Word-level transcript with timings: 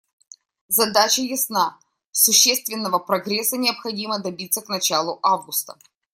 Задача 0.67 1.21
ясна: 1.21 1.79
существенного 2.11 2.97
прогресса 2.99 3.55
необходимо 3.55 4.17
добиться 4.17 4.63
к 4.63 4.67
началу 4.69 5.19
августа. 5.21 5.77